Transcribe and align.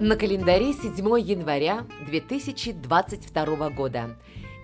На 0.00 0.16
календаре 0.16 0.72
7 0.72 0.96
января 1.20 1.84
2022 2.06 3.68
года. 3.68 4.16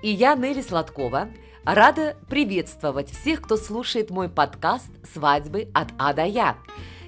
И 0.03 0.09
я, 0.09 0.35
Нелли 0.35 0.63
Сладкова, 0.63 1.29
рада 1.63 2.17
приветствовать 2.31 3.11
всех, 3.11 3.43
кто 3.43 3.59
слушает 3.59 4.09
мой 4.09 4.31
подкаст 4.31 4.91
«Свадьбы 5.13 5.69
от 5.75 5.89
А 5.99 6.15
до 6.15 6.25
Я». 6.25 6.57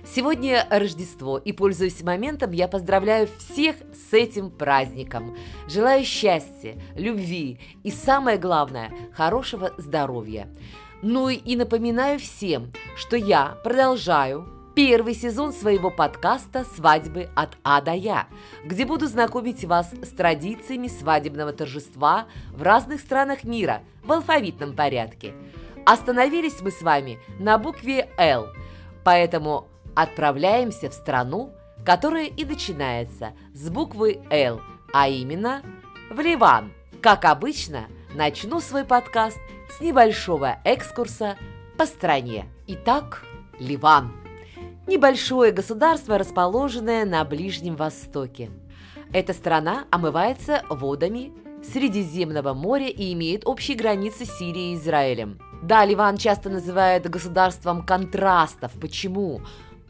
Сегодня 0.04 0.66
Рождество, 0.68 1.38
и, 1.38 1.52
пользуясь 1.52 2.02
моментом, 2.02 2.50
я 2.50 2.68
поздравляю 2.68 3.30
всех 3.38 3.76
с 3.94 4.12
этим 4.12 4.50
праздником. 4.50 5.34
Желаю 5.66 6.04
счастья, 6.04 6.76
любви 6.96 7.58
и, 7.82 7.90
самое 7.90 8.36
главное, 8.36 8.92
хорошего 9.14 9.72
здоровья. 9.78 10.52
Ну 11.00 11.30
и 11.30 11.56
напоминаю 11.56 12.18
всем, 12.18 12.72
что 12.94 13.16
я 13.16 13.56
продолжаю 13.64 14.57
первый 14.78 15.14
сезон 15.14 15.52
своего 15.52 15.90
подкаста 15.90 16.64
«Свадьбы 16.76 17.30
от 17.34 17.56
А 17.64 17.80
до 17.80 17.90
Я», 17.90 18.28
где 18.64 18.84
буду 18.84 19.08
знакомить 19.08 19.64
вас 19.64 19.90
с 19.90 20.10
традициями 20.10 20.86
свадебного 20.86 21.52
торжества 21.52 22.28
в 22.52 22.62
разных 22.62 23.00
странах 23.00 23.42
мира 23.42 23.82
в 24.04 24.12
алфавитном 24.12 24.76
порядке. 24.76 25.34
Остановились 25.84 26.60
мы 26.60 26.70
с 26.70 26.80
вами 26.80 27.18
на 27.40 27.58
букве 27.58 28.08
«Л», 28.18 28.46
поэтому 29.02 29.66
отправляемся 29.96 30.90
в 30.90 30.94
страну, 30.94 31.50
которая 31.84 32.26
и 32.26 32.44
начинается 32.44 33.32
с 33.52 33.68
буквы 33.70 34.20
«Л», 34.30 34.60
а 34.92 35.08
именно 35.08 35.60
в 36.08 36.20
Ливан. 36.20 36.72
Как 37.02 37.24
обычно, 37.24 37.88
начну 38.14 38.60
свой 38.60 38.84
подкаст 38.84 39.40
с 39.76 39.80
небольшого 39.80 40.60
экскурса 40.62 41.36
по 41.76 41.84
стране. 41.84 42.46
Итак, 42.68 43.24
Ливан– 43.58 44.12
небольшое 44.88 45.52
государство, 45.52 46.18
расположенное 46.18 47.04
на 47.04 47.22
Ближнем 47.24 47.76
Востоке. 47.76 48.50
Эта 49.12 49.34
страна 49.34 49.84
омывается 49.90 50.62
водами 50.68 51.32
Средиземного 51.62 52.54
моря 52.54 52.88
и 52.88 53.12
имеет 53.12 53.46
общие 53.46 53.76
границы 53.76 54.24
с 54.24 54.38
Сирией 54.38 54.72
и 54.72 54.76
Израилем. 54.76 55.38
Да, 55.62 55.84
Ливан 55.84 56.16
часто 56.16 56.50
называют 56.50 57.06
государством 57.06 57.84
контрастов. 57.84 58.72
Почему? 58.80 59.40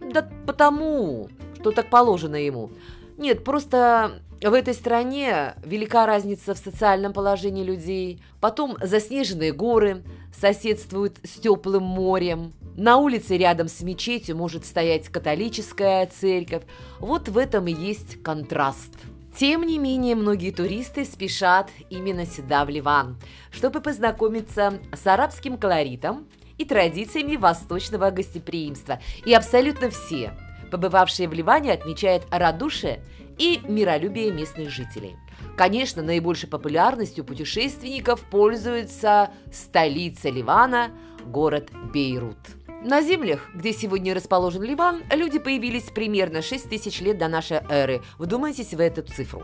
Да 0.01 0.29
потому, 0.47 1.29
что 1.61 1.71
так 1.71 1.91
положено 1.91 2.37
ему. 2.37 2.71
Нет, 3.19 3.43
просто 3.43 4.23
в 4.41 4.53
этой 4.53 4.75
стране 4.75 5.55
велика 5.65 6.07
разница 6.07 6.55
в 6.55 6.59
социальном 6.59 7.13
положении 7.13 7.65
людей. 7.65 8.23
Потом 8.41 8.77
заснеженные 8.81 9.53
горы 9.53 10.05
соседствуют 10.33 11.19
с 11.25 11.41
теплым 11.41 11.83
морем. 11.83 12.53
На 12.77 12.99
улице 12.99 13.37
рядом 13.37 13.67
с 13.67 13.81
мечетью 13.81 14.37
может 14.37 14.65
стоять 14.65 15.09
католическая 15.09 16.07
церковь. 16.07 16.63
Вот 17.01 17.29
в 17.29 17.37
этом 17.37 17.67
и 17.67 17.73
есть 17.73 18.23
контраст. 18.23 18.95
Тем 19.37 19.65
не 19.65 19.79
менее, 19.79 20.15
многие 20.15 20.53
туристы 20.53 21.05
спешат 21.05 21.71
именно 21.91 22.25
сюда, 22.25 22.65
в 22.65 22.69
Ливан, 22.69 23.17
чтобы 23.51 23.81
познакомиться 23.81 24.79
с 24.93 25.05
арабским 25.09 25.59
колоритом 25.59 26.29
и 26.57 26.65
традициями 26.65 27.35
восточного 27.35 28.11
гостеприимства. 28.11 29.01
И 29.25 29.35
абсолютно 29.35 29.91
все, 29.91 30.33
побывавшие 30.71 31.29
в 31.29 31.33
Ливане, 31.33 31.73
отмечают 31.73 32.25
радушие 32.31 33.03
и 33.39 33.61
миролюбие 33.69 34.33
местных 34.33 34.71
жителей. 34.71 35.17
Конечно, 35.57 36.03
наибольшей 36.03 36.49
популярностью 36.49 37.25
путешественников 37.25 38.21
пользуется 38.23 39.31
столица 39.53 40.29
Ливана, 40.29 40.91
город 41.27 41.71
Бейрут. 41.93 42.39
На 42.83 43.03
землях, 43.03 43.49
где 43.55 43.73
сегодня 43.73 44.15
расположен 44.15 44.63
Ливан, 44.63 45.03
люди 45.13 45.41
появились 45.41 45.85
примерно 45.85 46.43
6 46.43 46.71
тысяч 46.71 47.01
лет 47.01 47.19
до 47.19 47.27
нашей 47.27 47.59
эры. 47.69 48.03
Вдумайтесь 48.19 48.73
в 48.73 48.81
эту 48.81 49.03
цифру. 49.03 49.43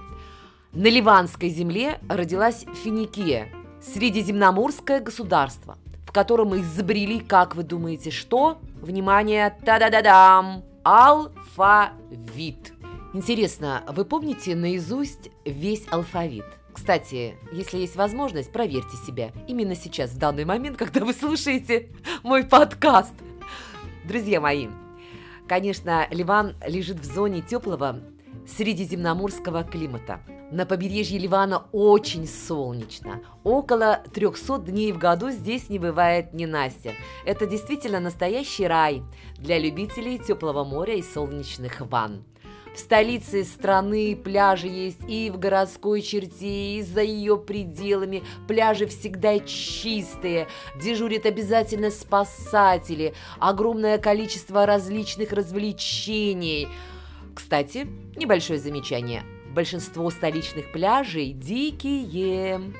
На 0.72 0.86
ливанской 0.86 1.48
земле 1.48 2.00
родилась 2.08 2.64
Финикия, 2.84 3.48
средиземноморское 3.82 5.00
государство, 5.00 5.78
в 6.06 6.12
котором 6.12 6.54
изобрели, 6.56 7.20
как 7.20 7.56
вы 7.56 7.64
думаете, 7.64 8.10
что? 8.10 8.58
Внимание, 8.80 9.56
та-да-да-дам! 9.64 10.64
Алфавит. 10.84 12.74
Интересно, 13.14 13.82
вы 13.88 14.04
помните 14.04 14.54
наизусть 14.54 15.30
весь 15.46 15.86
алфавит? 15.90 16.44
Кстати, 16.74 17.36
если 17.52 17.78
есть 17.78 17.96
возможность, 17.96 18.52
проверьте 18.52 18.98
себя 18.98 19.32
именно 19.48 19.76
сейчас, 19.76 20.10
в 20.10 20.18
данный 20.18 20.44
момент, 20.44 20.76
когда 20.76 21.02
вы 21.06 21.14
слушаете 21.14 21.88
мой 22.22 22.44
подкаст. 22.44 23.14
Друзья 24.04 24.42
мои, 24.42 24.68
конечно, 25.48 26.06
Ливан 26.10 26.54
лежит 26.66 27.00
в 27.00 27.04
зоне 27.04 27.40
теплого 27.40 28.00
средиземноморского 28.46 29.64
климата. 29.64 30.20
На 30.50 30.66
побережье 30.66 31.18
Ливана 31.18 31.64
очень 31.72 32.28
солнечно. 32.28 33.22
Около 33.42 34.02
300 34.12 34.58
дней 34.58 34.92
в 34.92 34.98
году 34.98 35.30
здесь 35.30 35.68
не 35.68 35.78
бывает 35.78 36.32
ненастья. 36.32 36.94
Это 37.24 37.46
действительно 37.46 38.00
настоящий 38.00 38.66
рай 38.66 39.02
для 39.38 39.58
любителей 39.58 40.18
теплого 40.18 40.64
моря 40.64 40.94
и 40.94 41.02
солнечных 41.02 41.80
ванн. 41.80 42.24
В 42.74 42.78
столице 42.78 43.44
страны 43.44 44.16
пляжи 44.16 44.66
есть 44.66 44.98
и 45.06 45.30
в 45.30 45.38
городской 45.38 46.02
черте, 46.02 46.78
и 46.78 46.82
за 46.82 47.02
ее 47.02 47.38
пределами. 47.38 48.24
Пляжи 48.48 48.86
всегда 48.86 49.38
чистые, 49.38 50.48
дежурят 50.82 51.24
обязательно 51.24 51.92
спасатели, 51.92 53.14
огромное 53.38 53.98
количество 53.98 54.66
различных 54.66 55.32
развлечений. 55.32 56.66
Кстати, 57.34 57.86
небольшое 58.16 58.58
замечание. 58.58 59.22
Большинство 59.54 60.10
столичных 60.10 60.72
пляжей 60.72 61.32
дикие. 61.32 62.72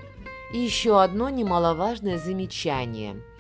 И 0.53 0.59
еще 0.59 1.03
одно 1.03 1.29
немаловажное 1.29 2.19
замечание– 2.19 3.21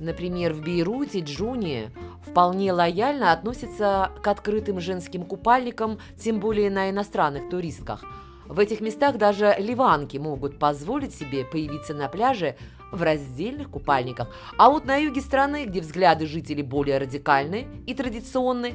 Например, 0.00 0.54
в 0.54 0.62
Бейруте 0.62 1.20
Джуни 1.20 1.90
вполне 2.26 2.72
лояльно 2.72 3.32
относятся 3.32 4.10
к 4.22 4.26
открытым 4.28 4.80
женским 4.80 5.24
купальникам, 5.24 5.98
тем 6.18 6.40
более 6.40 6.70
на 6.70 6.88
иностранных 6.88 7.50
туристках. 7.50 8.02
В 8.46 8.58
этих 8.58 8.80
местах 8.80 9.18
даже 9.18 9.54
ливанки 9.58 10.16
могут 10.16 10.58
позволить 10.58 11.14
себе 11.14 11.44
появиться 11.44 11.92
на 11.92 12.08
пляже 12.08 12.56
в 12.92 13.02
раздельных 13.02 13.70
купальниках. 13.70 14.34
А 14.58 14.70
вот 14.70 14.84
на 14.84 14.96
юге 14.96 15.20
страны, 15.20 15.66
где 15.66 15.80
взгляды 15.80 16.26
жителей 16.26 16.62
более 16.62 16.98
радикальные 16.98 17.66
и 17.86 17.94
традиционные, 17.94 18.74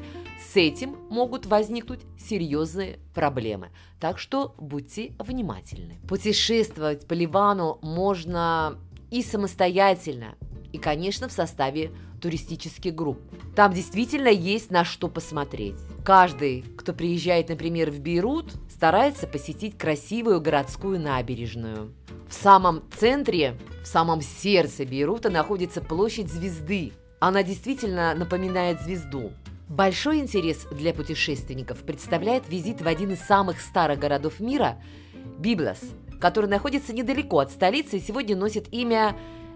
с 0.51 0.55
этим 0.57 0.97
могут 1.09 1.45
возникнуть 1.45 2.01
серьезные 2.17 2.99
проблемы. 3.13 3.69
Так 3.99 4.19
что 4.19 4.53
будьте 4.57 5.13
внимательны. 5.19 5.99
Путешествовать 6.07 7.07
по 7.07 7.13
Ливану 7.13 7.79
можно 7.81 8.77
и 9.11 9.21
самостоятельно, 9.21 10.35
и, 10.73 10.77
конечно, 10.77 11.29
в 11.29 11.31
составе 11.31 11.91
туристических 12.21 12.93
групп. 12.93 13.19
Там 13.55 13.71
действительно 13.71 14.29
есть 14.29 14.71
на 14.71 14.83
что 14.83 15.07
посмотреть. 15.07 15.75
Каждый, 16.03 16.63
кто 16.77 16.91
приезжает, 16.91 17.49
например, 17.49 17.91
в 17.91 17.99
Бейрут, 17.99 18.53
старается 18.69 19.27
посетить 19.27 19.77
красивую 19.77 20.41
городскую 20.41 20.99
набережную. 20.99 21.93
В 22.37 22.43
самом 22.45 22.83
центре, 22.95 23.55
в 23.81 23.87
самом 23.87 24.21
сердце 24.21 24.85
Бейрута 24.85 25.29
находится 25.29 25.79
площадь 25.81 26.29
звезды. 26.29 26.91
Она 27.19 27.43
действительно 27.43 28.13
напоминает 28.13 28.81
звезду. 28.81 29.31
Большой 29.69 30.19
интерес 30.19 30.67
для 30.69 30.93
путешественников 30.93 31.79
представляет 31.83 32.49
визит 32.49 32.81
в 32.81 32.87
один 32.87 33.13
из 33.13 33.21
самых 33.21 33.61
старых 33.61 33.99
городов 33.99 34.41
мира– 34.41 34.77
Библос, 35.39 35.79
который 36.19 36.49
находится 36.49 36.93
недалеко 36.93 37.39
от 37.39 37.51
столицы 37.51 37.97
и 37.97 38.01
сегодня 38.01 38.35
носит 38.35 38.71
имя 38.71 39.15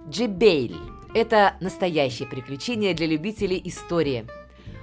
Джебейль. 0.09 0.77
Это 1.13 1.55
настоящее 1.59 2.29
приключение 2.29 2.93
для 2.93 3.07
любителей 3.07 3.61
истории. 3.65 4.25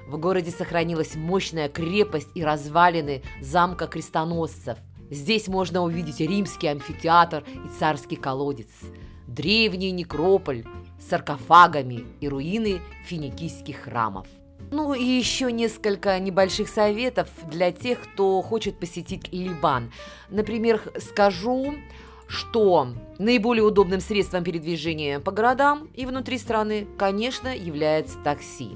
В 0.06 0.18
городе 0.18 0.50
сохранилась 0.50 1.16
мощная 1.16 1.68
крепость 1.70 2.28
и 2.34 2.44
развалины 2.44 3.22
замка 3.40 3.86
крестоносцев. 3.86 4.76
Здесь 5.10 5.48
можно 5.48 5.82
увидеть 5.82 6.20
римский 6.20 6.68
амфитеатр 6.68 7.44
и 7.46 7.78
царский 7.78 8.16
колодец, 8.16 8.68
древний 9.26 9.92
некрополь 9.92 10.64
с 10.98 11.08
саркофагами 11.08 12.04
и 12.20 12.28
руины 12.28 12.80
финикийских 13.04 13.76
храмов. 13.76 14.26
Ну 14.70 14.94
и 14.94 15.04
еще 15.04 15.52
несколько 15.52 16.18
небольших 16.18 16.68
советов 16.68 17.28
для 17.50 17.70
тех, 17.70 18.00
кто 18.00 18.42
хочет 18.42 18.80
посетить 18.80 19.32
Ливан. 19.32 19.92
Например, 20.28 20.80
скажу, 20.98 21.74
что 22.26 22.88
наиболее 23.18 23.62
удобным 23.62 24.00
средством 24.00 24.42
передвижения 24.42 25.20
по 25.20 25.30
городам 25.30 25.88
и 25.94 26.04
внутри 26.04 26.38
страны, 26.38 26.88
конечно, 26.98 27.54
является 27.54 28.18
такси. 28.18 28.70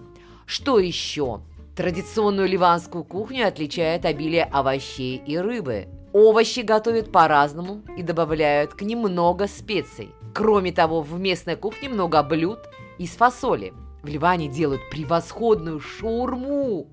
Что 0.47 0.79
еще? 0.79 1.41
Традиционную 1.75 2.49
ливанскую 2.49 3.05
кухню 3.05 3.49
отличает 3.49 4.05
обилие 4.05 4.45
овощей 4.45 5.23
и 5.27 5.39
рыбы. 5.39 5.89
Овощи 6.13 6.61
готовят 6.61 7.13
по-разному 7.13 7.83
и 7.97 8.03
добавляют 8.03 8.75
к 8.75 8.83
ним 8.83 9.01
много 9.01 9.47
специй. 9.47 10.11
Кроме 10.35 10.73
того, 10.73 11.03
в 11.03 11.21
местной 11.21 11.55
кухне 11.55 11.89
много 11.89 12.23
блюд 12.23 12.59
из 12.99 13.11
фасоли. 13.11 13.73
В 14.03 14.09
Ливане 14.09 14.49
делают 14.49 14.83
превосходную 14.91 15.79
шаурму, 15.79 16.89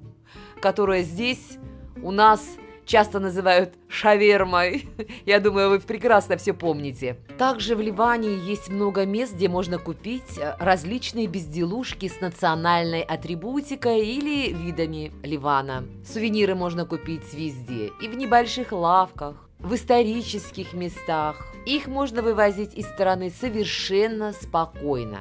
которая 0.62 1.02
здесь 1.02 1.58
у 2.04 2.12
нас 2.12 2.42
часто 2.88 3.20
называют 3.20 3.76
шавермой. 3.90 4.88
Я 5.26 5.40
думаю, 5.40 5.70
вы 5.70 5.80
прекрасно 5.80 6.38
все 6.38 6.54
помните. 6.54 7.18
Также 7.38 7.76
в 7.76 7.82
Ливане 7.82 8.36
есть 8.36 8.70
много 8.70 9.06
мест, 9.06 9.36
где 9.36 9.50
можно 9.50 9.78
купить 9.78 10.38
э, 10.38 10.56
различные 10.58 11.28
безделушки 11.28 12.08
с 12.08 12.20
национальной 12.22 13.02
атрибутикой 13.02 14.08
или 14.08 14.54
видами 14.54 15.12
Ливана. 15.22 15.84
Сувениры 16.06 16.56
можно 16.56 16.86
купить 16.86 17.34
везде, 17.34 17.92
и 18.02 18.08
в 18.08 18.16
небольших 18.16 18.72
лавках, 18.72 19.48
в 19.60 19.76
исторических 19.76 20.74
местах. 20.74 21.46
Их 21.66 21.88
можно 21.88 22.22
вывозить 22.22 22.74
из 22.74 22.86
страны 22.88 23.30
совершенно 23.30 24.32
спокойно. 24.32 25.20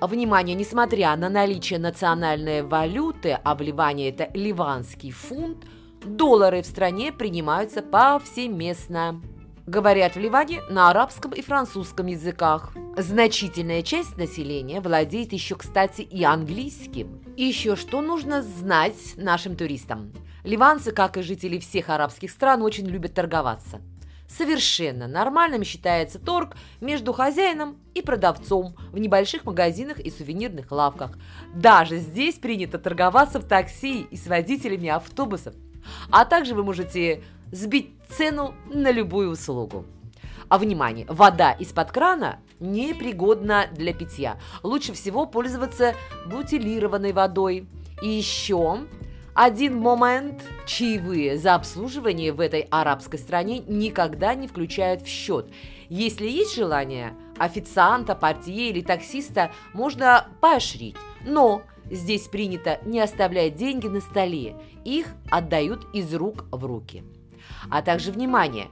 Внимание, 0.00 0.54
несмотря 0.54 1.14
на 1.16 1.28
наличие 1.28 1.78
национальной 1.78 2.62
валюты, 2.62 3.38
а 3.42 3.54
в 3.54 3.60
Ливане 3.60 4.08
это 4.08 4.30
ливанский 4.32 5.10
фунт, 5.10 5.64
доллары 6.04 6.62
в 6.62 6.66
стране 6.66 7.12
принимаются 7.12 7.82
повсеместно. 7.82 9.20
Говорят 9.66 10.16
в 10.16 10.18
Ливане 10.18 10.62
на 10.68 10.90
арабском 10.90 11.32
и 11.32 11.42
французском 11.42 12.06
языках. 12.06 12.72
Значительная 12.96 13.82
часть 13.82 14.16
населения 14.16 14.80
владеет 14.80 15.32
еще, 15.32 15.54
кстати, 15.54 16.02
и 16.02 16.24
английским. 16.24 17.22
Еще 17.36 17.76
что 17.76 18.00
нужно 18.00 18.42
знать 18.42 19.14
нашим 19.16 19.54
туристам? 19.56 20.12
Ливанцы, 20.42 20.90
как 20.90 21.16
и 21.16 21.22
жители 21.22 21.58
всех 21.58 21.88
арабских 21.88 22.30
стран, 22.30 22.62
очень 22.62 22.86
любят 22.86 23.14
торговаться. 23.14 23.80
Совершенно 24.26 25.08
нормальным 25.08 25.64
считается 25.64 26.18
торг 26.18 26.56
между 26.80 27.12
хозяином 27.12 27.76
и 27.94 28.02
продавцом 28.02 28.76
в 28.92 28.98
небольших 28.98 29.44
магазинах 29.44 29.98
и 29.98 30.10
сувенирных 30.10 30.70
лавках. 30.70 31.18
Даже 31.54 31.98
здесь 31.98 32.36
принято 32.36 32.78
торговаться 32.78 33.40
в 33.40 33.44
такси 33.46 34.02
и 34.10 34.16
с 34.16 34.26
водителями 34.28 34.88
автобусов. 34.88 35.54
А 36.10 36.24
также 36.24 36.54
вы 36.54 36.64
можете 36.64 37.22
сбить 37.52 37.92
цену 38.08 38.54
на 38.72 38.90
любую 38.90 39.30
услугу. 39.30 39.84
А 40.48 40.58
внимание, 40.58 41.06
вода 41.08 41.52
из-под 41.52 41.92
крана 41.92 42.40
непригодна 42.58 43.66
для 43.72 43.94
питья. 43.94 44.38
Лучше 44.62 44.92
всего 44.92 45.26
пользоваться 45.26 45.94
бутилированной 46.26 47.12
водой. 47.12 47.68
И 48.02 48.08
еще 48.08 48.80
один 49.34 49.78
момент. 49.78 50.42
Чаевые 50.66 51.38
за 51.38 51.54
обслуживание 51.54 52.32
в 52.32 52.40
этой 52.40 52.66
арабской 52.70 53.18
стране 53.18 53.60
никогда 53.60 54.34
не 54.34 54.48
включают 54.48 55.02
в 55.02 55.06
счет. 55.06 55.50
Если 55.88 56.28
есть 56.28 56.54
желание, 56.54 57.14
официанта, 57.40 58.14
портье 58.14 58.70
или 58.70 58.82
таксиста 58.82 59.50
можно 59.72 60.28
поощрить. 60.40 60.96
Но 61.24 61.62
здесь 61.90 62.28
принято 62.28 62.78
не 62.84 63.00
оставлять 63.00 63.56
деньги 63.56 63.88
на 63.88 64.00
столе. 64.00 64.56
Их 64.84 65.08
отдают 65.30 65.86
из 65.92 66.14
рук 66.14 66.44
в 66.52 66.64
руки. 66.64 67.02
А 67.70 67.82
также, 67.82 68.12
внимание, 68.12 68.68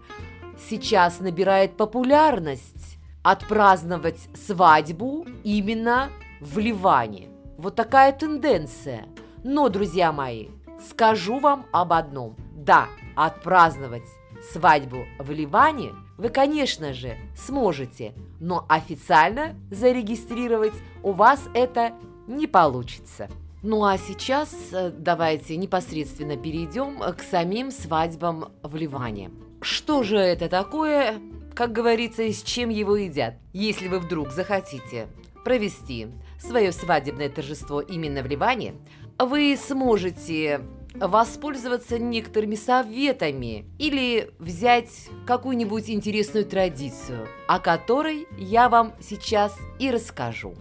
сейчас 0.57 1.19
набирает 1.19 1.77
популярность 1.77 2.99
отпраздновать 3.23 4.29
свадьбу 4.35 5.27
именно 5.43 6.11
в 6.41 6.59
Ливане. 6.59 7.29
Вот 7.57 7.75
такая 7.75 8.13
тенденция. 8.13 9.07
Но, 9.43 9.69
друзья 9.69 10.13
мои, 10.13 10.49
Скажу 10.81 11.41
вам 11.41 11.67
об 11.73 11.93
одном. 11.93 12.37
Да, 12.55 12.87
отпраздновать 13.17 14.05
свадьбу 14.53 15.07
в 15.19 15.31
Ливане 15.31 15.95
вы, 16.17 16.31
конечно 16.31 16.93
же, 16.93 17.17
сможете, 17.37 18.13
но 18.41 18.65
официально 18.69 19.55
зарегистрировать 19.71 20.75
у 21.03 21.13
вас 21.13 21.49
это 21.55 21.93
не 22.27 22.47
получится. 22.47 23.29
Ну 23.63 23.85
а 23.85 23.99
сейчас 23.99 24.55
э, 24.73 24.91
давайте 24.97 25.57
непосредственно 25.57 26.37
перейдем 26.37 27.01
к 27.15 27.23
самим 27.23 27.71
свадьбам 27.71 28.53
в 28.63 28.77
Ливане. 28.77 29.31
Что 29.61 30.05
же 30.05 30.17
это 30.17 30.49
такое, 30.49 31.21
как 31.55 31.73
говорится, 31.73 32.23
и 32.23 32.33
с 32.33 32.43
чем 32.43 32.69
его 32.69 32.97
едят? 32.97 33.35
Если 33.53 33.89
вы 33.89 33.99
вдруг 33.99 34.31
захотите 34.31 35.09
провести 35.45 36.09
свое 36.39 36.71
свадебное 36.71 37.29
торжество 37.29 37.81
именно 37.81 38.23
в 38.23 38.27
Ливане, 38.27 38.75
вы 39.19 39.57
сможете 39.57 40.61
воспользоваться 41.01 41.99
некоторыми 41.99 42.55
советами 42.55 43.67
или 43.79 44.33
взять 44.39 45.09
какую-нибудь 45.27 45.91
интересную 45.91 46.45
традицию, 46.45 47.29
о 47.47 47.59
которой 47.59 48.27
я 48.37 48.69
вам 48.69 48.95
сейчас 49.01 49.57
и 49.79 49.91
расскажу. 49.91 50.55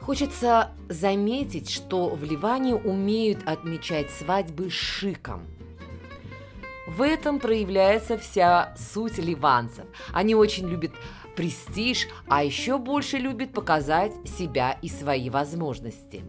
Хочется 0.00 0.70
заметить, 0.88 1.68
что 1.68 2.10
в 2.10 2.22
Ливане 2.22 2.76
умеют 2.76 3.38
отмечать 3.44 4.08
свадьбы 4.10 4.70
шиком. 4.70 5.44
В 6.86 7.02
этом 7.02 7.40
проявляется 7.40 8.16
вся 8.16 8.72
суть 8.78 9.18
ливанцев. 9.18 9.86
Они 10.12 10.36
очень 10.36 10.68
любят 10.68 10.92
престиж, 11.34 12.06
а 12.28 12.44
еще 12.44 12.78
больше 12.78 13.18
любит 13.18 13.52
показать 13.52 14.12
себя 14.24 14.78
и 14.80 14.88
свои 14.88 15.28
возможности. 15.28 16.22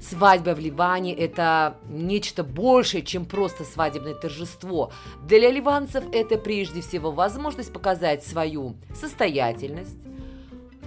Свадьба 0.00 0.54
в 0.54 0.60
Ливане– 0.60 1.12
это 1.16 1.76
нечто 1.88 2.44
большее, 2.44 3.02
чем 3.02 3.24
просто 3.24 3.64
свадебное 3.64 4.14
торжество. 4.14 4.92
Для 5.24 5.50
ливанцев 5.50 6.04
это 6.12 6.38
прежде 6.38 6.82
всего 6.82 7.10
возможность 7.10 7.72
показать 7.72 8.24
свою 8.24 8.76
состоятельность, 8.94 9.98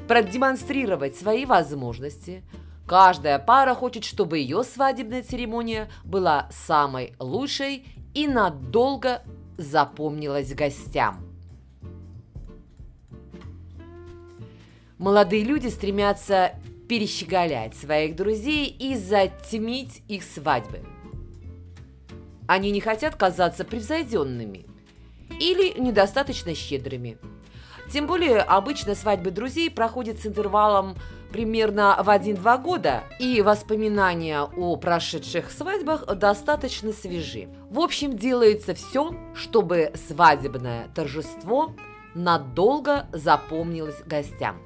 продемонстрировать 0.07 1.17
свои 1.17 1.45
возможности. 1.45 2.43
Каждая 2.87 3.37
пара 3.37 3.75
хочет, 3.75 4.05
чтобы 4.05 4.39
ее 4.39 4.63
свадебная 4.63 5.23
церемония 5.23 5.89
была 6.05 6.47
самой 6.51 7.13
лучшей 7.19 7.85
и 8.13 8.27
надолго 8.27 9.23
запомнилась 9.57 10.53
гостям. 10.53 11.31
Молодые 14.97 15.43
люди 15.43 15.67
стремятся 15.67 16.51
перещеголять 16.91 17.73
своих 17.73 18.17
друзей 18.17 18.65
и 18.67 18.97
затмить 18.97 20.03
их 20.09 20.23
свадьбы. 20.23 20.81
Они 22.49 22.69
не 22.69 22.81
хотят 22.81 23.15
казаться 23.15 23.63
превзойденными 23.63 24.65
или 25.39 25.79
недостаточно 25.79 26.53
щедрыми. 26.53 27.17
Тем 27.93 28.07
более 28.07 28.39
обычно 28.39 28.93
свадьбы 28.93 29.31
друзей 29.31 29.71
проходят 29.71 30.19
с 30.19 30.25
интервалом 30.25 30.97
примерно 31.31 31.97
в 32.03 32.09
1-2 32.09 32.61
года, 32.61 33.05
и 33.19 33.41
воспоминания 33.41 34.41
о 34.41 34.75
прошедших 34.75 35.49
свадьбах 35.49 36.05
достаточно 36.17 36.91
свежи. 36.91 37.47
В 37.69 37.79
общем, 37.79 38.17
делается 38.17 38.73
все, 38.73 39.15
чтобы 39.33 39.93
свадебное 40.09 40.89
торжество 40.93 41.73
надолго 42.15 43.07
запомнилось 43.13 44.03
гостям. 44.05 44.57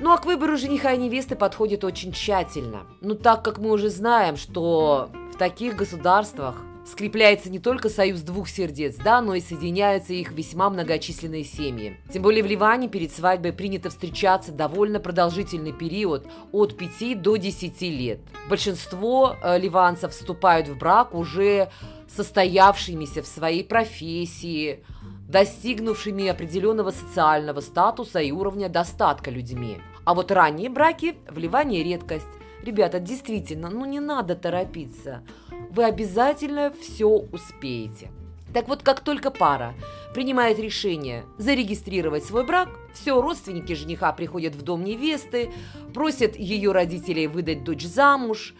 Ну 0.00 0.12
а 0.12 0.18
к 0.18 0.26
выбору 0.26 0.56
жениха 0.56 0.92
и 0.92 0.98
невесты 0.98 1.34
подходит 1.34 1.82
очень 1.82 2.12
тщательно. 2.12 2.86
Ну 3.00 3.14
так 3.16 3.44
как 3.44 3.58
мы 3.58 3.72
уже 3.72 3.90
знаем, 3.90 4.36
что 4.36 5.10
в 5.34 5.36
таких 5.36 5.74
государствах 5.74 6.62
скрепляется 6.86 7.50
не 7.50 7.58
только 7.58 7.88
союз 7.88 8.20
двух 8.20 8.48
сердец, 8.48 8.96
да, 8.96 9.20
но 9.20 9.34
и 9.34 9.40
соединяются 9.40 10.14
их 10.14 10.32
весьма 10.32 10.70
многочисленные 10.70 11.44
семьи. 11.44 11.96
Тем 12.12 12.22
более 12.22 12.42
в 12.42 12.46
Ливане 12.46 12.88
перед 12.88 13.12
свадьбой 13.12 13.52
принято 13.52 13.90
встречаться 13.90 14.52
довольно 14.52 15.00
продолжительный 15.00 15.72
период 15.72 16.26
от 16.52 16.76
5 16.76 17.20
до 17.20 17.36
10 17.36 17.82
лет. 17.82 18.20
Большинство 18.48 19.36
э, 19.42 19.58
ливанцев 19.58 20.12
вступают 20.12 20.68
в 20.68 20.78
брак 20.78 21.14
уже 21.14 21.70
состоявшимися 22.08 23.22
в 23.22 23.26
своей 23.26 23.64
профессии, 23.64 24.82
достигнувшими 25.28 26.28
определенного 26.28 26.90
социального 26.90 27.60
статуса 27.60 28.20
и 28.20 28.32
уровня 28.32 28.68
достатка 28.68 29.30
людьми. 29.30 29.78
А 30.08 30.14
вот 30.14 30.30
ранние 30.30 30.70
браки– 30.70 31.16
вливание 31.28 31.84
редкость. 31.84 32.24
Ребята, 32.62 32.98
действительно, 32.98 33.68
ну 33.68 33.84
не 33.84 34.00
надо 34.00 34.36
торопиться. 34.36 35.22
Вы 35.68 35.84
обязательно 35.84 36.72
все 36.80 37.10
успеете. 37.10 38.10
Так 38.54 38.68
вот, 38.68 38.82
как 38.82 39.00
только 39.00 39.30
пара 39.30 39.74
принимает 40.14 40.58
решение 40.58 41.26
зарегистрировать 41.36 42.24
свой 42.24 42.46
брак, 42.46 42.70
все, 42.94 43.20
родственники 43.20 43.74
жениха 43.74 44.10
приходят 44.14 44.54
в 44.54 44.62
дом 44.62 44.82
невесты, 44.82 45.52
просят 45.92 46.36
ее 46.36 46.72
родителей 46.72 47.26
выдать 47.26 47.62
дочь 47.62 47.84
замуж. 47.84 48.54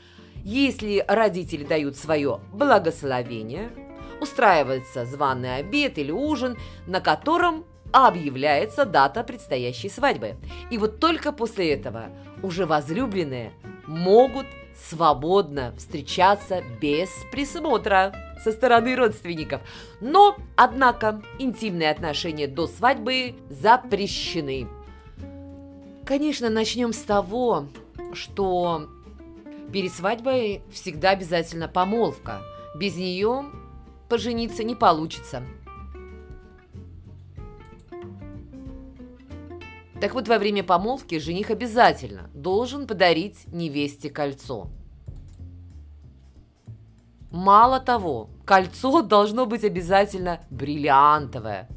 Если 0.45 1.03
родители 1.09 1.65
дают 1.65 1.97
свое 1.97 2.41
благословение– 2.53 3.71
устраивается 4.21 5.05
званый 5.05 5.57
обед 5.57 5.99
или 5.99 6.11
ужин, 6.11 6.57
на 6.87 7.01
котором 7.01 7.65
объявляется 7.93 8.85
дата 8.85 9.25
предстоящей 9.25 9.89
свадьбы. 9.89 10.37
И 10.71 10.79
вот 10.79 11.01
только 11.01 11.33
после 11.33 11.73
этого 11.73 12.07
уже 12.43 12.67
возлюбленные 12.67 13.53
могут 13.87 14.47
свободно 14.89 15.75
встречаться 15.77 16.63
без 16.81 17.09
присмотра 17.33 18.15
со 18.45 18.53
стороны 18.53 18.95
родственников. 18.95 19.63
Но, 20.01 20.37
однако, 20.57 21.23
интимные 21.39 21.91
отношения 21.91 22.47
до 22.47 22.67
свадьбы 22.67 23.35
запрещены. 23.51 24.69
Конечно, 26.05 26.49
начнем 26.49 26.93
с 26.93 27.03
того, 27.03 27.67
что 28.13 28.89
Перед 29.73 29.93
свадьбой 29.93 30.63
всегда 30.73 31.11
обязательно 31.11 31.69
помолвка. 31.69 32.41
Без 32.75 32.97
нее 32.97 33.45
пожениться 34.09 34.65
не 34.65 34.75
получится. 34.75 35.43
Так 40.01 40.15
вот, 40.15 40.29
во 40.29 40.39
время 40.39 40.63
помолвки 40.63 41.19
жених 41.19 41.51
обязательно 41.51 42.31
должен 42.33 42.87
подарить 42.87 43.47
невесте 43.53 44.11
кольцо. 44.11 44.69
Мало 47.33 47.81
того, 47.81 48.31
кольцо 48.45 49.03
должно 49.03 49.45
быть 49.47 49.65
обязательно 49.65 50.41
бриллиантовое, 50.51 51.69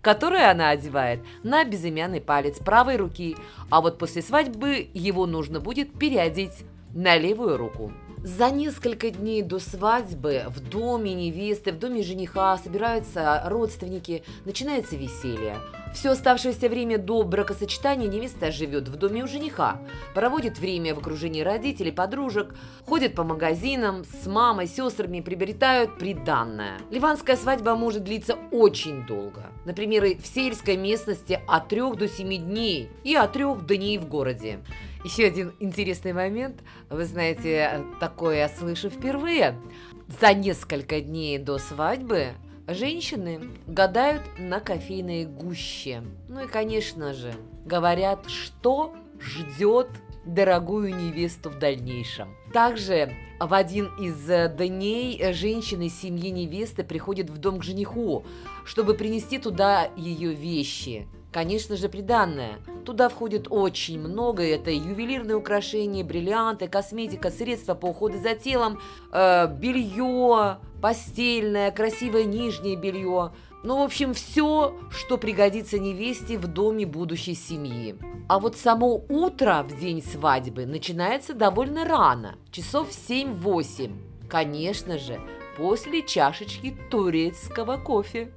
которое 0.00 0.50
она 0.50 0.70
одевает 0.70 1.20
на 1.42 1.64
безымянный 1.64 2.22
палец 2.22 2.58
правой 2.58 2.96
руки, 2.96 3.36
а 3.70 3.82
вот 3.82 3.98
после 3.98 4.22
свадьбы 4.22 4.88
его 4.94 5.26
нужно 5.26 5.60
будет 5.60 5.92
переодеть 5.98 6.64
на 6.94 7.18
левую 7.18 7.58
руку. 7.58 7.92
За 8.24 8.50
несколько 8.50 9.10
дней 9.10 9.42
до 9.42 9.60
свадьбы 9.60 10.44
в 10.48 10.60
доме 10.60 11.14
невесты, 11.14 11.70
в 11.70 11.78
доме 11.78 12.02
жениха 12.02 12.58
собираются 12.58 13.42
родственники, 13.46 14.24
начинается 14.44 14.96
веселье. 14.96 15.58
Все 15.94 16.10
оставшееся 16.10 16.68
время 16.68 16.98
до 16.98 17.22
бракосочетания 17.22 18.08
невеста 18.08 18.50
живет 18.50 18.88
в 18.88 18.96
доме 18.96 19.22
у 19.22 19.28
жениха, 19.28 19.80
проводит 20.14 20.58
время 20.58 20.94
в 20.94 20.98
окружении 20.98 21.42
родителей, 21.42 21.92
подружек, 21.92 22.54
ходит 22.86 23.14
по 23.14 23.22
магазинам, 23.22 24.04
с 24.04 24.26
мамой, 24.26 24.66
сестрами 24.66 25.20
приобретают 25.20 25.96
приданное. 25.96 26.78
Ливанская 26.90 27.36
свадьба 27.36 27.76
может 27.76 28.02
длиться 28.02 28.36
очень 28.50 29.06
долго. 29.06 29.46
Например, 29.64 30.04
в 30.20 30.26
сельской 30.26 30.76
местности 30.76 31.40
от 31.46 31.68
3 31.68 31.92
до 31.94 32.08
7 32.08 32.36
дней 32.36 32.90
и 33.04 33.14
от 33.14 33.32
3 33.32 33.44
дней 33.62 33.98
в 33.98 34.08
городе. 34.08 34.58
Еще 35.04 35.26
один 35.26 35.52
интересный 35.60 36.12
момент. 36.12 36.62
Вы 36.90 37.04
знаете, 37.04 37.84
такое 38.00 38.38
я 38.38 38.48
слышу 38.48 38.90
впервые. 38.90 39.56
За 40.20 40.34
несколько 40.34 41.00
дней 41.00 41.38
до 41.38 41.58
свадьбы 41.58 42.32
женщины 42.66 43.40
гадают 43.66 44.22
на 44.38 44.58
кофейной 44.58 45.24
гуще. 45.24 46.02
Ну 46.28 46.44
и, 46.44 46.48
конечно 46.48 47.14
же, 47.14 47.32
говорят, 47.64 48.28
что 48.28 48.94
ждет 49.20 49.88
дорогую 50.26 50.94
невесту 50.94 51.50
в 51.50 51.58
дальнейшем. 51.58 52.34
Также 52.52 53.12
в 53.38 53.54
один 53.54 53.86
из 54.00 54.26
дней 54.56 55.32
женщины 55.32 55.88
семьи 55.88 56.30
невесты 56.30 56.82
приходят 56.82 57.30
в 57.30 57.38
дом 57.38 57.60
к 57.60 57.64
жениху, 57.64 58.24
чтобы 58.64 58.94
принести 58.94 59.38
туда 59.38 59.90
ее 59.96 60.34
вещи– 60.34 61.06
Конечно 61.32 61.76
же, 61.76 61.88
приданное. 61.88 62.58
Туда 62.86 63.08
входит 63.10 63.48
очень 63.50 64.00
много. 64.00 64.42
Это 64.42 64.70
ювелирные 64.70 65.36
украшения, 65.36 66.02
бриллианты, 66.02 66.68
косметика, 66.68 67.30
средства 67.30 67.74
по 67.74 67.86
уходу 67.86 68.18
за 68.18 68.34
телом, 68.34 68.80
э, 69.12 69.46
белье, 69.46 70.58
постельное, 70.80 71.70
красивое 71.70 72.24
нижнее 72.24 72.76
белье. 72.76 73.32
Ну, 73.62 73.78
в 73.78 73.82
общем, 73.82 74.14
все, 74.14 74.74
что 74.90 75.18
пригодится 75.18 75.78
невесте 75.78 76.38
в 76.38 76.46
доме 76.46 76.86
будущей 76.86 77.34
семьи. 77.34 77.96
А 78.28 78.38
вот 78.38 78.56
само 78.56 79.04
утро 79.08 79.66
в 79.68 79.78
день 79.78 80.02
свадьбы 80.02 80.64
начинается 80.64 81.34
довольно 81.34 81.84
рано, 81.84 82.36
часов 82.52 82.88
7-8. 82.88 83.92
Конечно 84.30 84.96
же, 84.96 85.20
после 85.56 86.02
чашечки 86.02 86.76
турецкого 86.90 87.76
кофе. 87.76 88.32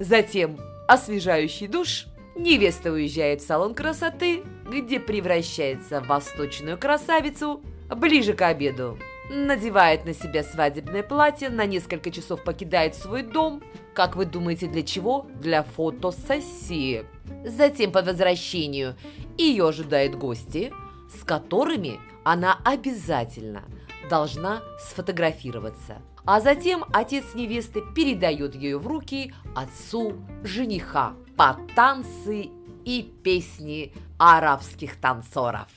Затем 0.00 0.58
освежающий 0.88 1.68
душ, 1.68 2.06
невеста 2.34 2.90
уезжает 2.90 3.42
в 3.42 3.46
салон 3.46 3.74
красоты, 3.74 4.42
где 4.68 4.98
превращается 4.98 6.00
в 6.00 6.08
восточную 6.08 6.78
красавицу 6.78 7.62
ближе 7.94 8.32
к 8.32 8.42
обеду. 8.42 8.98
Надевает 9.30 10.06
на 10.06 10.14
себя 10.14 10.42
свадебное 10.42 11.02
платье, 11.02 11.50
на 11.50 11.66
несколько 11.66 12.10
часов 12.10 12.42
покидает 12.42 12.94
свой 12.94 13.22
дом. 13.22 13.62
Как 13.94 14.16
вы 14.16 14.24
думаете, 14.24 14.66
для 14.66 14.82
чего? 14.82 15.26
Для 15.34 15.62
фотосессии. 15.62 17.04
Затем 17.44 17.92
по 17.92 18.00
возвращению 18.00 18.96
ее 19.36 19.68
ожидают 19.68 20.14
гости, 20.14 20.72
с 21.14 21.22
которыми 21.22 22.00
она 22.24 22.58
обязательно 22.64 23.64
должна 24.08 24.62
сфотографироваться. 24.80 26.00
А 26.30 26.40
затем 26.40 26.84
отец 26.92 27.34
невесты 27.34 27.80
передает 27.80 28.54
ее 28.54 28.76
в 28.76 28.86
руки 28.86 29.32
отцу 29.56 30.26
жениха 30.42 31.14
по 31.38 31.56
танцы 31.74 32.50
и 32.84 33.02
песни 33.24 33.94
арабских 34.18 34.96
танцоров. 34.96 35.68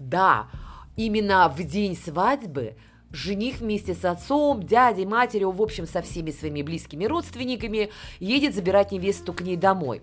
Да, 0.00 0.48
именно 0.96 1.48
в 1.48 1.62
день 1.62 1.96
свадьбы 1.96 2.74
жених 3.12 3.58
вместе 3.58 3.94
с 3.94 4.04
отцом, 4.04 4.62
дядей, 4.62 5.06
матерью, 5.06 5.50
в 5.50 5.62
общем, 5.62 5.86
со 5.86 6.02
всеми 6.02 6.30
своими 6.30 6.62
близкими 6.62 7.04
родственниками 7.04 7.90
едет 8.18 8.54
забирать 8.54 8.92
невесту 8.92 9.32
к 9.32 9.40
ней 9.40 9.56
домой. 9.56 10.02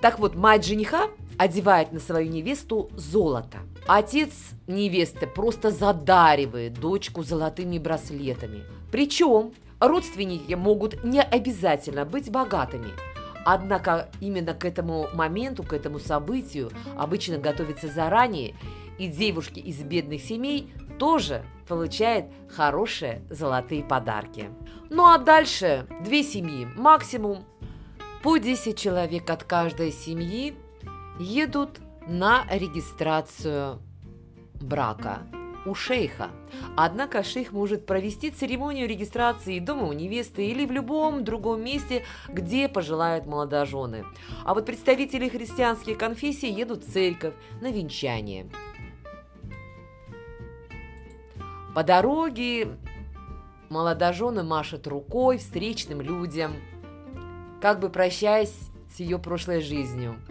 Так 0.00 0.18
вот, 0.18 0.34
мать 0.34 0.66
жениха 0.66 1.08
одевает 1.38 1.92
на 1.92 2.00
свою 2.00 2.30
невесту 2.30 2.90
золото. 2.96 3.58
Отец 3.86 4.32
невесты 4.66 5.26
просто 5.26 5.70
задаривает 5.70 6.74
дочку 6.74 7.22
золотыми 7.22 7.78
браслетами. 7.78 8.64
Причем 8.90 9.52
родственники 9.80 10.54
могут 10.54 11.04
не 11.04 11.22
обязательно 11.22 12.04
быть 12.04 12.30
богатыми. 12.30 12.90
Однако 13.44 14.08
именно 14.20 14.54
к 14.54 14.64
этому 14.64 15.08
моменту, 15.14 15.64
к 15.64 15.72
этому 15.72 15.98
событию 15.98 16.70
обычно 16.96 17.38
готовятся 17.38 17.88
заранее, 17.88 18.54
и 18.98 19.08
девушки 19.08 19.58
из 19.58 19.82
бедных 19.82 20.22
семей 20.22 20.70
тоже 21.02 21.44
получают 21.66 22.26
хорошие 22.48 23.22
золотые 23.28 23.82
подарки. 23.82 24.50
Ну 24.88 25.04
а 25.04 25.18
дальше 25.18 25.88
две 26.04 26.22
семьи, 26.22 26.64
максимум 26.76 27.44
по 28.22 28.36
10 28.36 28.78
человек 28.78 29.28
от 29.28 29.42
каждой 29.42 29.90
семьи 29.90 30.54
едут 31.18 31.80
на 32.06 32.44
регистрацию 32.48 33.80
брака 34.60 35.22
у 35.66 35.74
шейха. 35.74 36.30
Однако 36.76 37.24
шейх 37.24 37.50
может 37.50 37.84
провести 37.84 38.30
церемонию 38.30 38.88
регистрации 38.88 39.58
дома 39.58 39.88
у 39.88 39.92
невесты 39.92 40.46
или 40.46 40.64
в 40.64 40.70
любом 40.70 41.24
другом 41.24 41.64
месте, 41.64 42.04
где 42.28 42.68
пожелают 42.68 43.26
молодожены. 43.26 44.04
А 44.44 44.54
вот 44.54 44.66
представители 44.66 45.28
христианских 45.28 45.98
конфессий 45.98 46.52
едут 46.52 46.84
в 46.84 46.92
церковь 46.92 47.34
на 47.60 47.72
венчание. 47.72 48.46
По 51.74 51.82
дороге 51.82 52.76
молодожены 53.68 54.42
машут 54.42 54.86
рукой 54.86 55.38
встречным 55.38 56.00
людям, 56.00 56.54
как 57.60 57.80
бы 57.80 57.88
прощаясь 57.88 58.54
с 58.94 59.00
ее 59.00 59.18
прошлой 59.18 59.60
жизнью– 59.62 60.16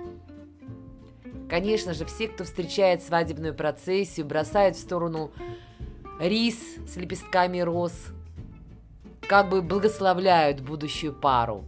Конечно 1.51 1.93
же, 1.93 2.05
все, 2.05 2.29
кто 2.29 2.45
встречает 2.45 3.03
свадебную 3.03 3.53
процессию, 3.53 4.25
бросают 4.25 4.77
в 4.77 4.79
сторону 4.79 5.33
рис 6.17 6.77
с 6.88 6.95
лепестками 6.95 7.60
роз, 7.60 7.91
как 9.27 9.50
бы 9.50 9.62
благословляют 9.62 10.62
будущую 10.62 11.12
пару. 11.12 11.65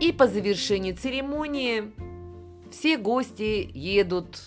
И 0.00 0.12
по 0.12 0.28
завершении 0.28 0.92
церемонии 0.92 1.92
все 2.70 2.96
гости 2.96 3.68
едут 3.74 4.38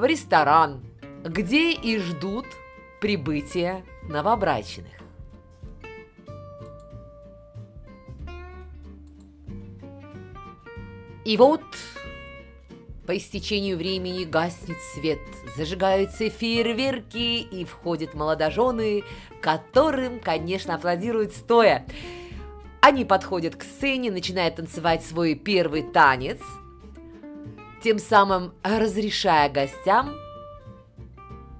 в 0.00 0.04
ресторан, 0.04 0.82
где 1.22 1.72
и 1.72 1.98
ждут 1.98 2.46
прибытия 3.00 3.84
новобрачных. 4.08 4.88
И 11.24 11.36
вот 11.36 11.62
по 13.06 13.16
истечению 13.16 13.76
времени 13.76 14.24
гаснет 14.24 14.78
свет, 14.94 15.20
зажигаются 15.56 16.30
фейерверки 16.30 17.40
и 17.40 17.64
входят 17.64 18.14
молодожены, 18.14 19.04
которым, 19.42 20.18
конечно, 20.18 20.76
аплодируют 20.76 21.34
стоя. 21.34 21.86
Они 22.80 23.04
подходят 23.04 23.56
к 23.56 23.64
сцене, 23.64 24.10
начинают 24.10 24.56
танцевать 24.56 25.04
свой 25.04 25.34
первый 25.34 25.82
танец, 25.82 26.40
тем 27.82 27.98
самым 27.98 28.52
разрешая 28.62 29.48
гостям 29.48 30.14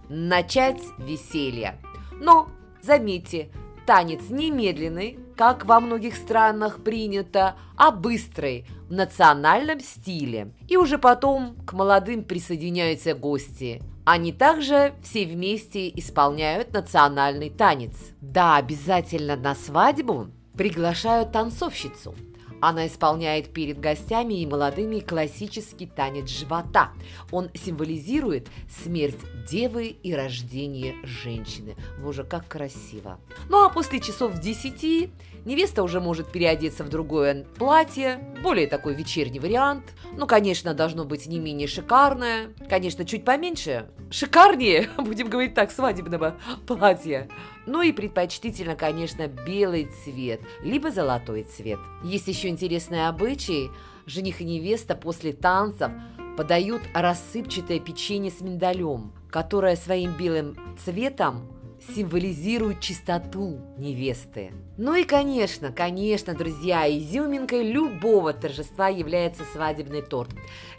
начать 0.08 0.82
веселье. 0.98 1.80
Но, 2.20 2.48
заметьте, 2.82 3.50
танец 3.86 4.28
немедленный, 4.28 5.18
как 5.36 5.64
во 5.64 5.80
многих 5.80 6.16
странах 6.16 6.82
принято, 6.82 7.56
а 7.76 7.90
быстрый, 7.90 8.66
в 8.88 8.92
национальном 8.92 9.80
стиле. 9.80 10.52
И 10.68 10.76
уже 10.76 10.98
потом 10.98 11.56
к 11.64 11.72
молодым 11.72 12.24
присоединяются 12.24 13.14
гости. 13.14 13.80
Они 14.04 14.32
также 14.32 14.94
все 15.02 15.24
вместе 15.24 15.88
исполняют 15.88 16.72
национальный 16.72 17.50
танец. 17.50 17.94
Да, 18.20 18.56
обязательно 18.56 19.36
на 19.36 19.54
свадьбу 19.54 20.28
приглашают 20.56 21.32
танцовщицу. 21.32 22.14
Она 22.60 22.86
исполняет 22.86 23.52
перед 23.52 23.80
гостями 23.80 24.40
и 24.40 24.46
молодыми 24.46 25.00
классический 25.00 25.86
танец 25.86 26.28
живота. 26.28 26.90
Он 27.30 27.50
символизирует 27.54 28.48
смерть 28.68 29.18
девы 29.48 29.86
и 29.86 30.14
рождение 30.14 30.94
женщины. 31.02 31.76
Боже, 31.98 32.24
как 32.24 32.48
красиво. 32.48 33.18
Ну 33.48 33.64
а 33.64 33.70
после 33.70 34.00
часов 34.00 34.38
10 34.38 35.10
невеста 35.44 35.82
уже 35.82 36.00
может 36.00 36.30
переодеться 36.30 36.84
в 36.84 36.88
другое 36.88 37.44
платье, 37.56 38.20
более 38.42 38.66
такой 38.66 38.94
вечерний 38.94 39.40
вариант. 39.40 39.84
Ну, 40.16 40.26
конечно, 40.26 40.74
должно 40.74 41.04
быть 41.04 41.26
не 41.26 41.38
менее 41.38 41.68
шикарное, 41.68 42.54
конечно, 42.68 43.04
чуть 43.04 43.24
поменьше, 43.24 43.90
шикарнее, 44.10 44.88
будем 44.98 45.28
говорить 45.28 45.54
так, 45.54 45.70
свадебного 45.70 46.36
платья. 46.66 47.28
Ну 47.66 47.82
и 47.82 47.92
предпочтительно, 47.92 48.74
конечно, 48.76 49.26
белый 49.28 49.88
цвет, 50.04 50.40
либо 50.62 50.90
золотой 50.90 51.44
цвет. 51.44 51.78
Есть 52.02 52.28
еще 52.28 52.48
интересные 52.48 53.08
обычаи. 53.08 53.70
Жених 54.06 54.40
и 54.40 54.44
невеста 54.44 54.96
после 54.96 55.32
танцев 55.32 55.92
подают 56.36 56.82
рассыпчатое 56.94 57.78
печенье 57.80 58.30
с 58.30 58.40
миндалем, 58.40 59.12
которое 59.30 59.76
своим 59.76 60.16
белым 60.16 60.56
цветом 60.82 61.59
символизирует 61.94 62.80
чистоту 62.80 63.58
невесты. 63.78 64.52
Ну 64.76 64.94
и, 64.94 65.04
конечно, 65.04 65.72
конечно, 65.72 66.34
друзья, 66.34 66.88
изюминкой 66.88 67.70
любого 67.70 68.32
торжества 68.32 68.88
является 68.88 69.44
свадебный 69.44 70.02
торт. 70.02 70.30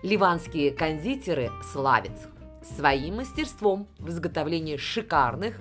Ливанские 0.03 0.71
кондитеры 0.71 1.49
славятся 1.71 2.29
своим 2.63 3.17
мастерством 3.17 3.87
в 3.97 4.09
изготовлении 4.09 4.77
шикарных, 4.77 5.59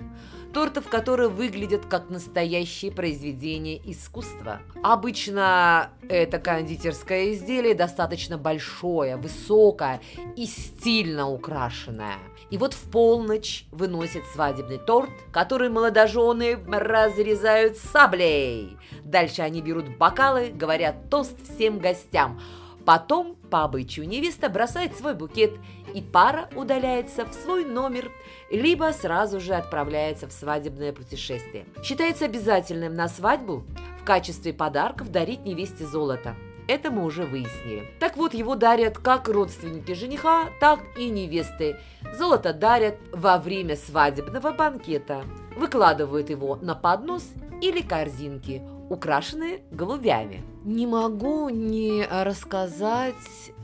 тортов, 0.51 0.87
которые 0.87 1.29
выглядят 1.29 1.85
как 1.85 2.09
настоящие 2.09 2.91
произведения 2.91 3.77
искусства. 3.77 4.61
Обычно 4.83 5.91
это 6.09 6.39
кондитерское 6.39 7.33
изделие 7.33 7.73
достаточно 7.73 8.37
большое, 8.37 9.15
высокое 9.17 10.01
и 10.35 10.45
стильно 10.45 11.29
украшенное. 11.29 12.15
И 12.49 12.57
вот 12.57 12.73
в 12.73 12.89
полночь 12.91 13.65
выносят 13.71 14.23
свадебный 14.33 14.77
торт, 14.77 15.11
который 15.31 15.69
молодожены 15.69 16.57
разрезают 16.67 17.77
саблей. 17.77 18.77
Дальше 19.03 19.41
они 19.41 19.61
берут 19.61 19.97
бокалы, 19.97 20.49
говорят 20.49 21.09
тост 21.09 21.37
всем 21.47 21.79
гостям– 21.79 22.41
Потом, 22.85 23.35
по 23.49 23.63
обычаю, 23.63 24.07
невеста 24.07 24.49
бросает 24.49 24.95
свой 24.97 25.13
букет, 25.13 25.53
и 25.93 26.01
пара 26.01 26.49
удаляется 26.55 27.25
в 27.25 27.33
свой 27.33 27.65
номер, 27.65 28.11
либо 28.49 28.91
сразу 28.93 29.39
же 29.39 29.53
отправляется 29.53 30.27
в 30.27 30.31
свадебное 30.31 30.93
путешествие. 30.93 31.65
Считается 31.83 32.25
обязательным 32.25 32.93
на 32.93 33.07
свадьбу 33.07 33.63
в 34.01 34.03
качестве 34.03 34.53
подарков 34.53 35.11
дарить 35.11 35.45
невесте 35.45 35.85
золото. 35.85 36.35
Это 36.67 36.89
мы 36.89 37.03
уже 37.03 37.25
выяснили. 37.25 37.87
Так 37.99 38.17
вот, 38.17 38.33
его 38.33 38.55
дарят 38.55 38.97
как 38.97 39.27
родственники 39.27 39.93
жениха, 39.93 40.49
так 40.59 40.79
и 40.97 41.09
невесты. 41.09 41.77
Золото 42.17 42.53
дарят 42.53 42.97
во 43.11 43.37
время 43.37 43.75
свадебного 43.75 44.51
банкета. 44.51 45.23
Выкладывают 45.57 46.29
его 46.29 46.57
на 46.61 46.75
поднос 46.75 47.27
или 47.61 47.81
корзинки– 47.81 48.63
украшенные 48.91 49.63
голубями. 49.71 50.43
Не 50.65 50.85
могу 50.85 51.47
не 51.49 52.05
рассказать 52.05 53.15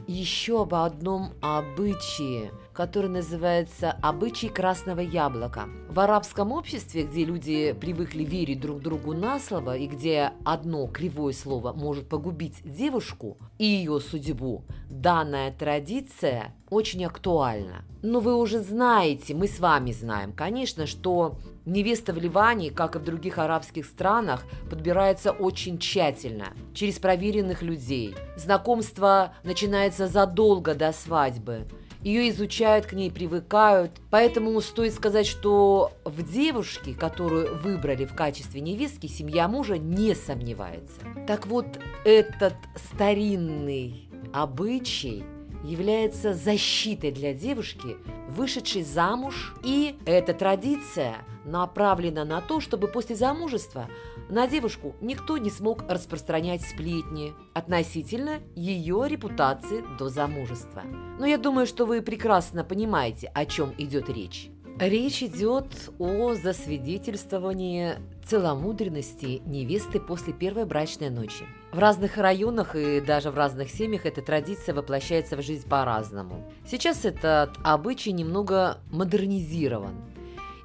еще 0.07 0.61
об 0.61 0.73
одном 0.73 1.33
обычае, 1.41 2.51
который 2.71 3.09
называется 3.09 3.91
«обычай 4.01 4.47
красного 4.47 5.01
яблока». 5.01 5.67
В 5.89 5.99
арабском 5.99 6.53
обществе, 6.53 7.03
где 7.03 7.25
люди 7.25 7.73
привыкли 7.73 8.23
верить 8.23 8.61
друг 8.61 8.79
другу 8.79 9.13
на 9.13 9.39
слово 9.39 9.75
и 9.75 9.87
где 9.87 10.31
одно 10.45 10.87
кривое 10.87 11.33
слово 11.33 11.73
может 11.73 12.07
погубить 12.07 12.61
девушку 12.63 13.37
и 13.57 13.65
ее 13.65 13.99
судьбу, 13.99 14.63
данная 14.89 15.51
традиция 15.51 16.55
очень 16.69 17.03
актуальна. 17.03 17.83
Но 18.01 18.21
вы 18.21 18.35
уже 18.35 18.61
знаете, 18.61 19.33
мы 19.33 19.47
с 19.47 19.59
вами 19.59 19.91
знаем, 19.91 20.31
конечно, 20.31 20.85
что 20.85 21.35
невеста 21.67 22.13
в 22.13 22.17
Ливане, 22.17 22.71
как 22.71 22.95
и 22.95 22.99
в 22.99 23.03
других 23.03 23.37
арабских 23.37 23.85
странах, 23.85 24.45
подбирается 24.69 25.31
очень 25.31 25.77
тщательно, 25.77 26.53
через 26.73 26.99
проверенных 26.99 27.61
людей. 27.61 28.15
Знакомство 28.35 29.33
начинается 29.43 30.07
задолго 30.07 30.73
до 30.73 30.91
свадьбы. 30.91 31.67
Ее 32.01 32.29
изучают, 32.29 32.85
к 32.85 32.93
ней 32.93 33.11
привыкают. 33.11 33.91
Поэтому 34.11 34.59
стоит 34.61 34.93
сказать, 34.93 35.25
что 35.25 35.91
в 36.05 36.23
девушке, 36.23 36.93
которую 36.93 37.57
выбрали 37.57 38.05
в 38.05 38.15
качестве 38.15 38.61
невестки, 38.61 39.07
семья 39.07 39.47
мужа 39.47 39.77
не 39.77 40.15
сомневается. 40.15 41.01
Так 41.27 41.47
вот, 41.47 41.65
этот 42.05 42.55
старинный 42.75 44.09
обычай– 44.31 45.23
является 45.67 46.33
защитой 46.33 47.11
для 47.11 47.33
девушки, 47.33 47.97
вышедшей 48.29 48.83
замуж, 48.83 49.53
и 49.63 49.97
эта 50.05 50.33
традиция 50.33 51.17
направлена 51.45 52.25
на 52.25 52.41
то, 52.41 52.59
чтобы 52.61 52.87
после 52.87 53.15
замужества 53.15 53.89
на 54.29 54.47
девушку 54.47 54.95
никто 55.01 55.37
не 55.37 55.49
смог 55.49 55.83
распространять 55.89 56.61
сплетни 56.61 57.33
относительно 57.53 58.39
ее 58.55 59.05
репутации 59.07 59.83
до 59.97 60.09
замужества. 60.09 60.83
Но 61.19 61.25
я 61.25 61.37
думаю, 61.37 61.67
что 61.67 61.85
вы 61.85 62.01
прекрасно 62.01 62.63
понимаете, 62.63 63.31
о 63.33 63.45
чем 63.45 63.73
идет 63.77 64.09
речь. 64.09 64.49
Речь 64.79 65.23
идет 65.23 65.91
о 65.97 66.35
засвидетельствовании 66.35 67.95
целомудренности 68.29 69.41
невесты 69.45 69.99
после 69.99 70.33
первой 70.33 70.65
брачной 70.65 71.09
ночи. 71.09 71.45
В 71.71 71.79
разных 71.79 72.17
районах 72.17 72.75
и 72.75 73.01
даже 73.01 73.31
в 73.31 73.37
разных 73.37 73.69
семьях 73.69 74.05
эта 74.05 74.21
традиция 74.21 74.75
воплощается 74.75 75.37
в 75.37 75.41
жизнь 75.41 75.67
по-разному. 75.67 76.43
Сейчас 76.65 77.05
этот 77.05 77.51
обычай 77.63 78.11
немного 78.11 78.79
модернизирован. 78.91 79.95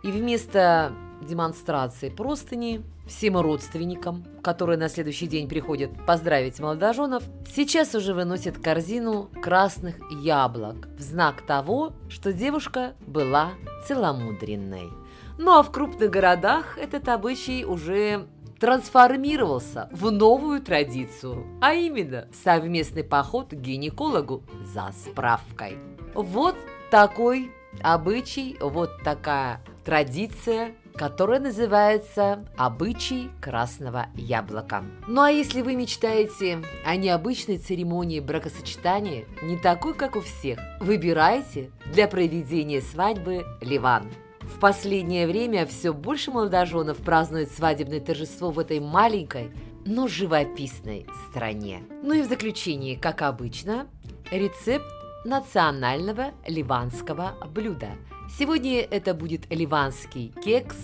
И 0.03 0.11
вместо 0.11 0.93
демонстрации 1.23 2.09
простыни 2.09 2.83
всем 3.07 3.37
родственникам, 3.37 4.25
которые 4.43 4.79
на 4.79 4.89
следующий 4.89 5.27
день 5.27 5.49
приходят 5.49 5.91
поздравить 6.07 6.59
молодоженов, 6.61 7.23
сейчас 7.55 7.95
уже 7.95 8.15
выносят 8.15 8.59
корзину 8.59 9.29
красных 9.43 9.97
яблок 10.11 10.89
в 10.97 11.01
знак 11.01 11.43
того, 11.43 11.93
что 12.09 12.33
девушка 12.33 12.95
была 13.07 13.53
целомудренной. 13.87 15.02
Ну 15.45 15.59
а 15.59 15.65
в 15.65 15.73
крупных 15.73 16.09
городах 16.09 16.79
этот 16.79 17.09
обычай 17.09 17.65
уже 17.65 18.29
трансформировался 18.61 19.89
в 19.91 20.13
новую 20.13 20.63
традицию, 20.63 21.45
а 21.61 21.75
именно 21.75 22.29
совместный 22.45 23.03
поход 23.03 23.49
к 23.49 23.55
гинекологу 23.55 24.45
за 24.73 24.93
справкой. 24.93 25.79
Вот 26.15 26.55
такой 26.93 27.51
обычай, 27.83 28.57
вот 28.61 29.03
такая 29.03 29.61
традиция 29.85 30.77
которая 30.95 31.41
называется 31.41 32.47
«Обычай 32.59 33.31
красного 33.41 34.09
яблока». 34.15 34.85
Ну 35.09 35.23
а 35.23 35.31
если 35.31 35.63
вы 35.63 35.75
мечтаете 35.75 36.63
о 36.85 36.97
необычной 36.97 37.57
церемонии 37.57 38.21
бракосочетания, 38.21 39.25
не 39.43 39.57
такой, 39.57 39.95
как 39.95 40.17
у 40.17 40.21
всех, 40.21 40.59
выбирайте 40.81 41.71
для 41.87 42.09
проведения 42.09 42.83
свадьбы 42.83 43.47
Ливан. 43.63 44.13
В 44.55 44.61
последнее 44.61 45.27
время 45.27 45.67
все 45.67 45.93
больше 45.93 46.31
молодоженов 46.31 46.99
празднуют 46.99 47.51
свадебное 47.51 48.01
торжество 48.01 48.51
в 48.51 48.59
этой 48.59 48.81
маленькой, 48.81 49.51
но 49.85 50.07
живописной 50.07 51.07
стране. 51.29 51.83
Ну 52.03 52.15
и 52.15 52.23
в 52.23 52.29
заключение, 52.29 52.97
как 52.97 53.23
обычно, 53.23 53.89
рецепт 54.31 54.87
национального 55.25 56.33
ливанского 56.47 57.37
блюда– 57.53 57.91
Сегодня 58.39 58.81
это 58.81 59.13
будет 59.13 59.51
ливанский 59.51 60.33
кекс 60.43 60.77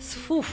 сфуф. 0.00 0.50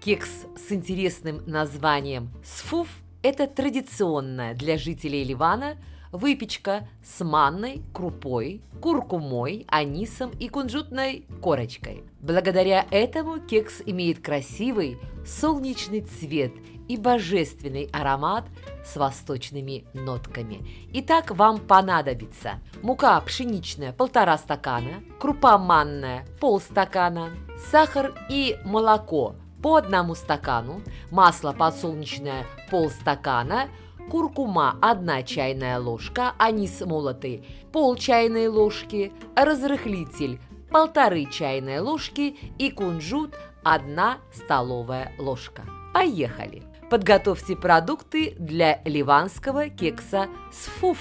Кекс 0.00 0.30
с 0.56 0.72
интересным 0.72 1.42
названием 1.46 2.30
сфуф– 2.42 2.88
это 3.22 3.46
традиционная 3.46 4.54
для 4.54 4.78
жителей 4.78 5.24
Ливана 5.24 5.76
выпечка 6.12 6.88
с 7.02 7.24
манной, 7.24 7.82
крупой, 7.92 8.62
куркумой, 8.80 9.66
анисом 9.68 10.30
и 10.30 10.48
кунжутной 10.48 11.26
корочкой. 11.40 12.04
Благодаря 12.20 12.86
этому 12.90 13.38
кекс 13.40 13.82
имеет 13.84 14.20
красивый 14.20 14.98
солнечный 15.26 16.00
цвет 16.00 16.52
и 16.88 16.96
божественный 16.96 17.88
аромат 17.92 18.44
с 18.84 18.96
восточными 18.96 19.84
нотками. 19.94 20.66
Итак, 20.92 21.30
вам 21.30 21.58
понадобится 21.58 22.54
мука 22.82 23.20
пшеничная 23.20 23.92
полтора 23.92 24.36
стакана, 24.38 25.04
крупа 25.20 25.56
манная 25.56 26.26
полстакана, 26.40 27.30
сахар 27.70 28.12
и 28.28 28.58
молоко 28.64 29.36
по 29.62 29.76
одному 29.76 30.14
стакану, 30.14 30.82
масло 31.10 31.52
подсолнечное 31.52 32.44
полстакана, 32.70 33.68
куркума 34.10 34.76
1 34.80 35.24
чайная 35.24 35.78
ложка, 35.78 36.34
анис 36.38 36.80
молотый 36.80 37.44
пол 37.72 37.96
чайной 37.96 38.48
ложки, 38.48 39.12
разрыхлитель 39.34 40.40
полторы 40.70 41.26
чайные 41.26 41.80
ложки 41.80 42.36
и 42.58 42.70
кунжут 42.70 43.34
1 43.64 43.98
столовая 44.32 45.12
ложка. 45.18 45.62
Поехали! 45.92 46.62
Подготовьте 46.88 47.54
продукты 47.54 48.34
для 48.38 48.80
ливанского 48.84 49.68
кекса 49.68 50.28
сфуф. 50.52 50.98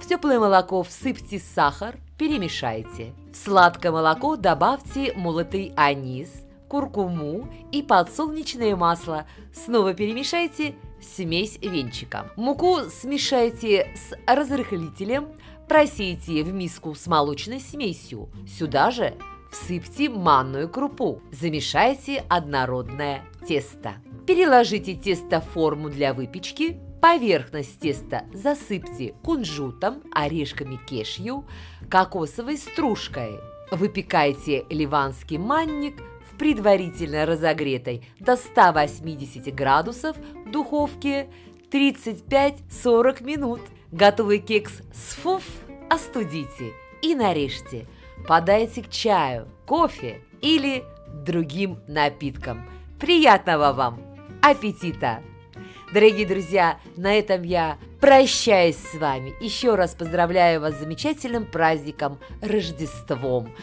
В 0.00 0.06
теплое 0.08 0.40
молоко 0.40 0.82
всыпьте 0.82 1.38
сахар, 1.38 1.96
перемешайте. 2.18 3.14
В 3.32 3.36
сладкое 3.36 3.92
молоко 3.92 4.36
добавьте 4.36 5.12
молотый 5.14 5.72
анис, 5.76 6.28
куркуму 6.68 7.48
и 7.70 7.82
подсолнечное 7.82 8.74
масло. 8.74 9.26
Снова 9.54 9.94
перемешайте 9.94 10.74
смесь 11.02 11.58
венчиком. 11.60 12.30
Муку 12.36 12.80
смешайте 12.90 13.94
с 13.94 14.16
разрыхлителем, 14.26 15.28
просейте 15.68 16.42
в 16.42 16.52
миску 16.52 16.94
с 16.94 17.06
молочной 17.06 17.60
смесью. 17.60 18.30
Сюда 18.46 18.90
же 18.90 19.14
всыпьте 19.50 20.08
манную 20.08 20.68
крупу. 20.68 21.20
Замешайте 21.30 22.24
однородное 22.28 23.24
тесто. 23.46 23.94
Переложите 24.26 24.94
тесто 24.94 25.40
в 25.40 25.44
форму 25.44 25.90
для 25.90 26.14
выпечки. 26.14 26.80
Поверхность 27.00 27.80
теста 27.80 28.26
засыпьте 28.32 29.14
кунжутом, 29.24 30.02
орешками 30.14 30.78
кешью, 30.86 31.44
кокосовой 31.90 32.56
стружкой. 32.56 33.40
Выпекайте 33.72 34.64
ливанский 34.70 35.38
манник 35.38 36.00
предварительно 36.42 37.24
разогретой 37.24 38.04
до 38.18 38.34
180 38.34 39.54
градусов 39.54 40.16
духовке 40.44 41.28
35-40 41.70 43.22
минут. 43.22 43.60
Готовый 43.92 44.40
кекс 44.40 44.82
с 44.92 45.14
фуф 45.14 45.44
остудите 45.88 46.72
и 47.00 47.14
нарежьте. 47.14 47.86
Подайте 48.26 48.82
к 48.82 48.90
чаю, 48.90 49.46
кофе 49.66 50.20
или 50.40 50.82
другим 51.24 51.78
напиткам. 51.86 52.68
Приятного 52.98 53.72
вам 53.72 54.02
аппетита! 54.42 55.22
Дорогие 55.94 56.26
друзья, 56.26 56.80
на 56.96 57.14
этом 57.14 57.42
я 57.44 57.78
прощаюсь 58.02 58.76
с 58.76 58.94
вами. 58.96 59.32
Еще 59.40 59.76
раз 59.76 59.94
поздравляю 59.94 60.60
вас 60.60 60.74
с 60.74 60.80
замечательным 60.80 61.46
праздником 61.46 62.18
Рождеством. 62.42 63.54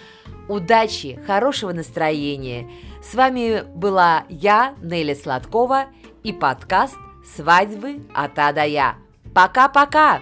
Удачи, 0.47 1.19
хорошего 1.27 1.73
настроения. 1.73 2.67
С 3.03 3.13
вами 3.15 3.63
была 3.75 4.23
я, 4.29 4.75
Нелли 4.81 5.13
Сладкова, 5.13 5.87
и 6.23 6.31
подкаст 6.31 6.95
«Свадьбы 7.35 7.99
от 8.15 8.39
А 8.39 8.53
до 8.53 8.63
Я». 8.63 8.95
Пока-пока! 9.35 10.21